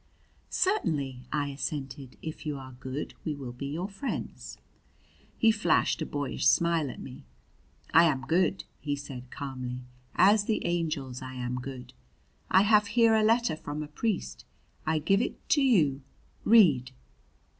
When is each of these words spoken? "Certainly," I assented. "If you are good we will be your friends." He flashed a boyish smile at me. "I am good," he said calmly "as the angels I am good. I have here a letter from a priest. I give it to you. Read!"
"Certainly," 0.49 1.27
I 1.31 1.49
assented. 1.49 2.17
"If 2.23 2.43
you 2.43 2.57
are 2.57 2.71
good 2.79 3.13
we 3.23 3.35
will 3.35 3.51
be 3.51 3.67
your 3.67 3.87
friends." 3.87 4.57
He 5.37 5.51
flashed 5.51 6.01
a 6.01 6.07
boyish 6.07 6.47
smile 6.47 6.89
at 6.89 6.99
me. 6.99 7.23
"I 7.93 8.05
am 8.05 8.25
good," 8.25 8.63
he 8.79 8.95
said 8.95 9.29
calmly 9.29 9.81
"as 10.15 10.45
the 10.45 10.65
angels 10.65 11.21
I 11.21 11.35
am 11.35 11.57
good. 11.61 11.93
I 12.49 12.63
have 12.63 12.87
here 12.87 13.13
a 13.13 13.21
letter 13.23 13.55
from 13.55 13.83
a 13.83 13.87
priest. 13.87 14.43
I 14.87 14.97
give 14.97 15.21
it 15.21 15.47
to 15.49 15.61
you. 15.61 16.01
Read!" 16.45 16.93